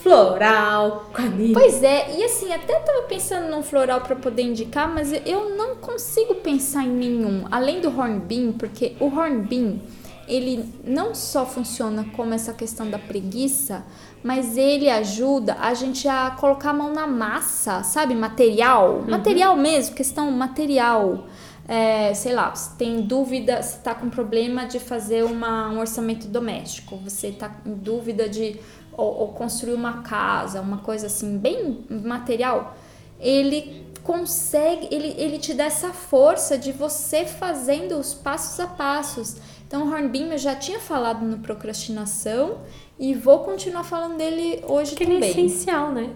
[0.01, 1.53] floral, quadrilha.
[1.53, 5.75] Pois é, e assim, até tava pensando num floral pra poder indicar, mas eu não
[5.75, 9.79] consigo pensar em nenhum, além do Hornbeam, porque o Hornbeam,
[10.27, 13.83] ele não só funciona como essa questão da preguiça,
[14.23, 18.15] mas ele ajuda a gente a colocar a mão na massa, sabe?
[18.15, 21.25] Material, material mesmo, questão material.
[21.67, 26.27] é, sei lá, você tem dúvida, você está com problema de fazer uma, um orçamento
[26.27, 28.59] doméstico, você está em dúvida de
[28.97, 32.75] ou, ou construir uma casa, uma coisa assim, bem material,
[33.19, 39.35] ele consegue, ele, ele te dá essa força de você fazendo os passos a passos.
[39.67, 42.57] Então, o Hornbeam eu já tinha falado no procrastinação
[42.99, 45.17] e vou continuar falando dele hoje que também.
[45.29, 46.09] Ele é essencial, né?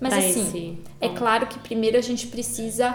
[0.00, 2.94] Mas pra assim, esse- é claro que primeiro a gente precisa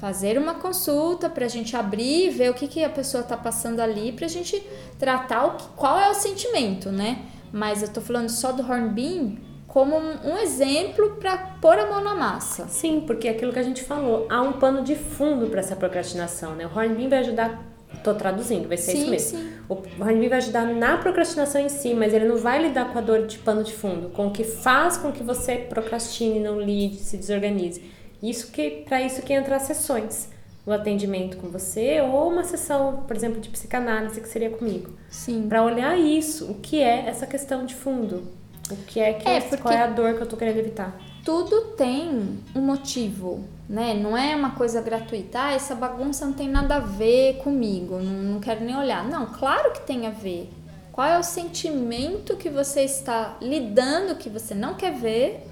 [0.00, 3.78] fazer uma consulta pra gente abrir e ver o que, que a pessoa tá passando
[3.80, 4.60] ali pra gente
[4.98, 7.18] tratar o que, qual é o sentimento, né?
[7.52, 9.36] Mas eu tô falando só do Hornbeam
[9.66, 12.66] como um, um exemplo pra pôr a mão na massa.
[12.68, 15.74] Sim, porque é aquilo que a gente falou, há um pano de fundo para essa
[15.74, 16.66] procrastinação, né?
[16.66, 17.62] O Hornbeam vai ajudar,
[18.04, 19.38] tô traduzindo, vai ser Sim, isso mesmo.
[19.38, 19.52] sim.
[19.68, 23.00] O Hornbeam vai ajudar na procrastinação em si, mas ele não vai lidar com a
[23.00, 26.96] dor de pano de fundo, com o que faz com que você procrastine, não lide,
[26.96, 27.82] se desorganize.
[28.22, 30.28] Isso que para isso que entra as sessões,
[30.64, 35.46] o atendimento com você ou uma sessão, por exemplo, de psicanálise que seria comigo, Sim.
[35.48, 38.22] para olhar isso, o que é essa questão de fundo,
[38.70, 40.96] o que é que É, porque- qual é a dor que eu tô querendo evitar.
[41.24, 43.94] tudo tem um motivo, né?
[43.94, 45.38] Não é uma coisa gratuita.
[45.40, 49.04] Ah, essa bagunça não tem nada a ver comigo, não, não quero nem olhar.
[49.08, 50.48] Não, claro que tem a ver.
[50.92, 55.46] Qual é o sentimento que você está lidando, que você não quer ver,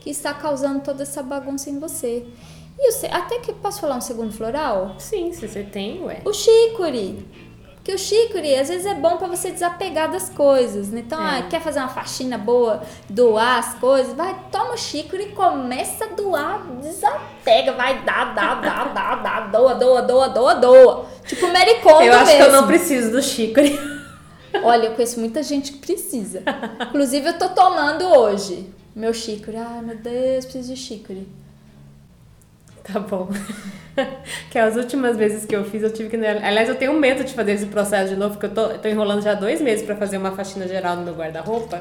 [0.00, 2.24] que está causando toda essa bagunça em você?
[2.78, 4.94] E o até que posso falar um segundo floral?
[4.98, 6.20] Sim, se você tem, ué.
[6.24, 7.26] O chicory.
[7.74, 11.00] Porque o chicory, às vezes, é bom pra você desapegar das coisas, né?
[11.04, 11.38] Então, É.
[11.38, 16.04] ah, quer fazer uma faxina boa, doar as coisas, vai, toma o chicory e começa
[16.04, 21.06] a doar, desapega, vai, dá, dá, dá, dá, dá, doa, doa, doa, doa, doa.
[21.26, 22.36] Tipo Mary Kondo Eu acho mesmo.
[22.44, 23.78] que eu não preciso do Chicory.
[24.62, 26.42] Olha, eu conheço muita gente que precisa.
[26.88, 29.56] Inclusive, eu tô tomando hoje meu chicory.
[29.56, 31.28] Ai, meu Deus, preciso de chicory.
[32.92, 33.28] Tá bom.
[34.50, 36.16] que as últimas vezes que eu fiz, eu tive que.
[36.24, 38.88] Aliás, eu tenho medo de fazer esse processo de novo, porque eu tô, eu tô
[38.88, 41.80] enrolando já dois meses pra fazer uma faxina geral no meu guarda-roupa.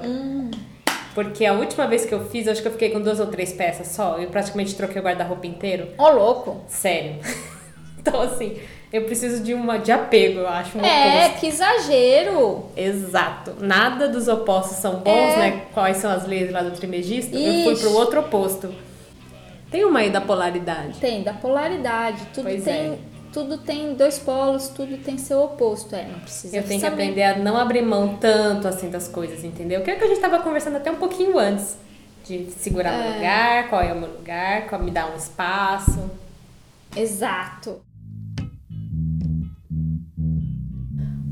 [1.14, 3.28] Porque a última vez que eu fiz, eu acho que eu fiquei com duas ou
[3.28, 4.18] três peças só.
[4.20, 5.88] Eu praticamente troquei o guarda-roupa inteiro.
[5.98, 6.62] Ó, louco.
[6.68, 7.16] Sério.
[8.00, 8.58] então, assim,
[8.94, 10.78] eu preciso de uma de apego, eu acho.
[10.78, 11.40] Um É, oposto.
[11.40, 12.66] que exagero.
[12.76, 13.54] Exato.
[13.60, 15.38] Nada dos opostos são bons, É.
[15.38, 15.62] né?
[15.74, 17.36] Quais são as leis lá do trimegisto?
[17.36, 17.82] Eu fui Ixi.
[17.84, 18.70] pro outro oposto.
[19.70, 21.00] Tem uma aí da polaridade.
[21.00, 22.26] Tem, da polaridade.
[22.34, 22.74] Tudo Pois tem.
[22.74, 23.00] é.
[23.34, 25.94] Tudo tem dois polos, tudo tem seu oposto.
[25.94, 29.44] É, não precisa Eu tenho que aprender a não abrir mão tanto assim das coisas,
[29.44, 29.82] entendeu?
[29.84, 31.78] Que é o que a gente tava conversando até um pouquinho antes.
[32.26, 36.10] De segurar meu lugar, qual é o meu lugar, qual me dá um espaço.
[36.96, 37.82] Exato.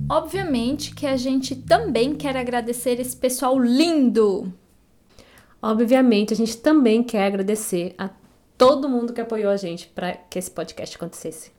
[0.10, 4.54] Obviamente que a gente também quer agradecer esse pessoal lindo.
[5.62, 8.10] Obviamente, a gente também quer agradecer a
[8.58, 11.52] todo mundo que apoiou a gente para que esse podcast acontecesse.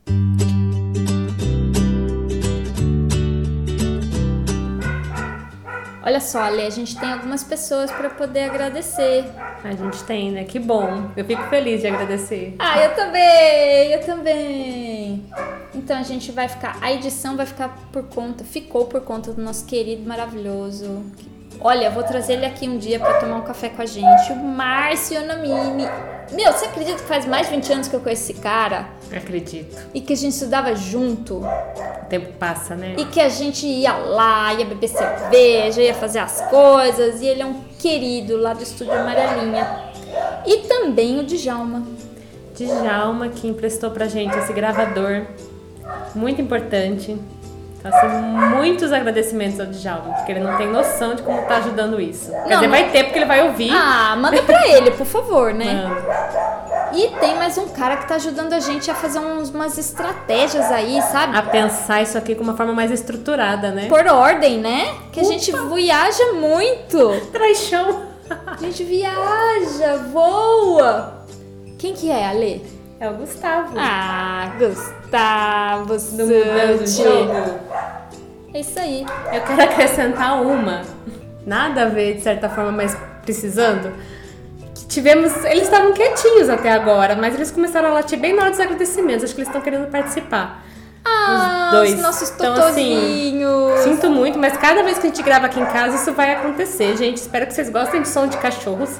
[6.03, 9.25] Olha só, Ale, a gente tem algumas pessoas para poder agradecer.
[9.61, 10.45] A gente tem, né?
[10.45, 11.11] Que bom.
[11.17, 12.55] Eu fico feliz de agradecer.
[12.59, 15.25] Ah, eu também, eu também.
[15.75, 19.41] Então a gente vai ficar, a edição vai ficar por conta, ficou por conta do
[19.41, 21.03] nosso querido maravilhoso.
[21.59, 24.31] Olha, eu vou trazer ele aqui um dia pra tomar um café com a gente,
[24.31, 25.85] o Márcio Namini.
[26.31, 28.87] Meu, você acredita que faz mais de 20 anos que eu conheço esse cara?
[29.15, 29.75] Acredito.
[29.93, 31.37] E que a gente estudava junto?
[31.37, 32.95] O tempo passa, né?
[32.97, 37.21] E que a gente ia lá, ia beber cerveja, ia fazer as coisas.
[37.21, 39.91] E ele é um querido lá do Estúdio Amarelinha.
[40.45, 41.83] E também o Djalma.
[42.55, 45.25] Djalma que emprestou pra gente esse gravador.
[46.13, 47.17] Muito importante.
[47.79, 48.07] Então, assim,
[48.55, 52.31] muitos agradecimentos ao Djalma, porque ele não tem noção de como tá ajudando isso.
[52.31, 53.69] Quer Não, dizer, não- vai ter porque ele vai ouvir.
[53.71, 55.83] Ah, manda pra ele, por favor, né?
[55.83, 55.97] Mano,
[56.93, 60.65] E tem mais um cara que tá ajudando a gente a fazer uns, umas estratégias
[60.71, 61.37] aí, sabe?
[61.37, 63.87] a pensar isso aqui com uma forma mais estruturada, né?
[63.87, 64.87] Por ordem, né?
[65.11, 67.11] Que a gente viaja muito.
[67.31, 68.03] Traz chão.
[68.47, 71.25] A gente viaja, voa.
[71.77, 72.65] Quem que é, Ale?
[72.99, 73.73] É o Gustavo.
[73.77, 76.87] Ah, Gustavo do Mudando.
[76.87, 77.59] Jogo.
[78.57, 79.05] É isso aí.
[79.31, 80.81] Eu quero acrescentar uma.
[81.45, 83.93] Nada a ver, de certa forma, mas precisando.
[84.73, 85.31] Que tivemos.
[85.45, 89.25] Eles estavam quietinhos até agora, mas eles começaram a latir bem na hora dos agradecimentos.
[89.25, 90.63] Acho que eles estão querendo participar.
[91.05, 91.93] Ah, dois.
[91.93, 93.79] os nossos Então, assim, totozinhos.
[93.81, 96.97] Sinto muito, mas cada vez que a gente grava aqui em casa, isso vai acontecer,
[96.97, 97.17] gente.
[97.17, 98.97] Espero que vocês gostem de som de cachorros.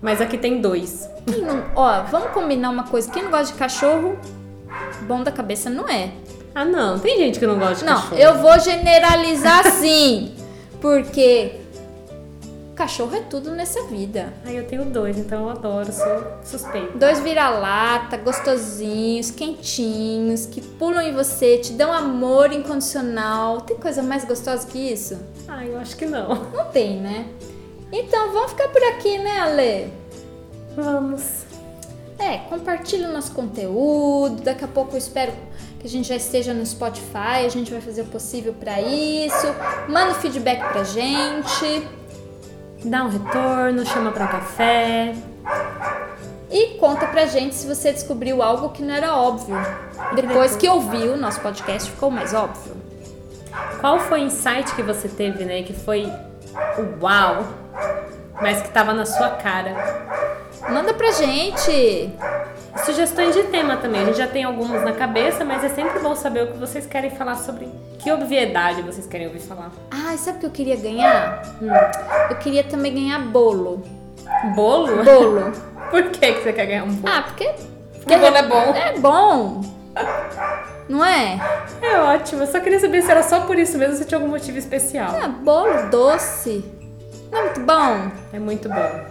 [0.00, 1.10] Mas aqui tem dois.
[1.26, 3.10] Não- ó, vamos combinar uma coisa.
[3.10, 4.16] Quem não gosta de cachorro,
[5.02, 6.10] bom da cabeça não é.
[6.54, 6.98] Ah, não.
[6.98, 8.20] Tem gente que não gosta de Não, cachorro.
[8.20, 10.34] eu vou generalizar sim.
[10.80, 11.60] Porque
[12.74, 14.32] Cachorro é tudo nessa vida.
[14.42, 16.96] Ai, eu tenho dois, então eu adoro, sou suspeita.
[16.96, 23.60] Dois vira-lata, gostosinhos, quentinhos, que pulam em você, te dão amor incondicional.
[23.60, 25.18] Tem coisa mais gostosa que isso?
[25.46, 26.28] Ai, eu acho que não.
[26.54, 27.26] Não tem, né?
[27.92, 29.92] Então vamos ficar por aqui, né, Ale?
[30.74, 31.22] Vamos.
[32.18, 34.40] É, compartilha o nosso conteúdo.
[34.42, 35.32] Daqui a pouco eu espero
[35.80, 37.44] que a gente já esteja no Spotify.
[37.44, 39.46] A gente vai fazer o possível para isso.
[39.88, 41.88] Manda feedback pra gente.
[42.84, 45.14] Dá um retorno, chama pra um café.
[46.50, 49.56] E conta pra gente se você descobriu algo que não era óbvio.
[50.14, 52.76] Depois que ouviu o nosso podcast, ficou mais óbvio.
[53.80, 55.62] Qual foi o insight que você teve, né?
[55.62, 57.46] Que foi o uau,
[58.40, 59.74] mas que tava na sua cara.
[60.68, 62.12] Manda pra gente!
[62.84, 64.02] Sugestões de tema também.
[64.02, 66.86] A gente já tem algumas na cabeça, mas é sempre bom saber o que vocês
[66.86, 67.68] querem falar sobre.
[67.98, 69.70] Que obviedade vocês querem ouvir falar.
[69.90, 71.42] Ah, sabe o que eu queria ganhar?
[71.60, 71.68] Hum,
[72.30, 73.82] eu queria também ganhar bolo.
[74.54, 75.04] Bolo?
[75.04, 75.52] Bolo.
[75.90, 77.14] Por que, que você quer ganhar um bolo?
[77.14, 77.52] Ah, porque.
[77.98, 78.74] Porque bolo é bom.
[78.74, 79.60] É bom!
[80.88, 81.38] Não é?
[81.82, 82.42] É ótimo.
[82.42, 85.16] Eu só queria saber se era só por isso mesmo, se tinha algum motivo especial.
[85.20, 86.64] Ah, bolo doce.
[87.30, 88.10] Não é muito bom?
[88.32, 89.04] É muito bom.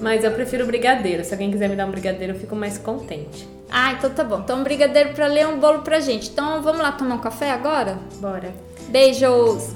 [0.00, 1.24] Mas eu prefiro brigadeiro.
[1.24, 3.48] Se alguém quiser me dar um brigadeiro, eu fico mais contente.
[3.70, 4.40] Ah, então tá bom.
[4.40, 6.30] Então um brigadeiro pra ler um bolo pra gente.
[6.30, 7.98] Então vamos lá tomar um café agora?
[8.20, 8.52] Bora.
[8.88, 9.74] Beijos!